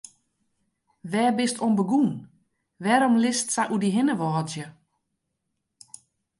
Wêr 1.11 1.31
bist 1.37 1.57
oan 1.63 1.73
begûn, 1.77 2.11
wêrom 2.83 3.15
litst 3.23 3.47
sa 3.51 3.63
oer 3.73 3.81
dy 3.81 3.89
hinne 3.95 4.15
wâdzje? 4.19 4.67